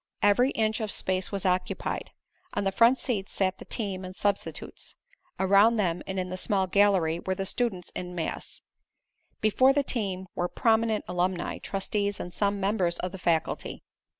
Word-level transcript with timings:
Every 0.23 0.49
inch 0.53 0.79
of 0.79 0.89
space 0.89 1.31
was 1.31 1.45
occupied. 1.45 2.09
On 2.55 2.63
the 2.63 2.71
front 2.71 2.97
seats 2.97 3.33
sat 3.33 3.59
the 3.59 3.65
team 3.65 4.03
and 4.03 4.15
substitutes. 4.15 4.95
Around 5.39 5.77
them 5.77 6.01
and 6.07 6.19
in 6.19 6.29
the 6.31 6.37
small 6.37 6.65
gallery 6.65 7.19
were 7.19 7.35
the 7.35 7.45
students 7.45 7.91
in 7.93 8.15
mass. 8.15 8.61
Before 9.41 9.73
the 9.73 9.83
team 9.83 10.25
were 10.33 10.47
prominent 10.49 11.05
alumni, 11.07 11.59
trustees 11.59 12.19
and 12.19 12.33
some 12.33 12.59
members 12.59 12.97
of 12.97 13.11
the 13.11 13.19
faculty. 13.19 13.83